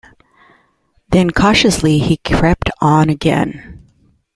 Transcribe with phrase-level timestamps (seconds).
[1.09, 3.83] Then cautiously he crept on again.